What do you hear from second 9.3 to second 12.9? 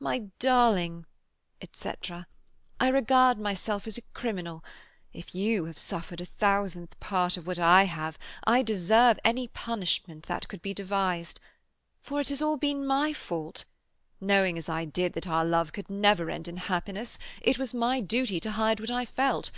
punishment that could be devised. For it has all been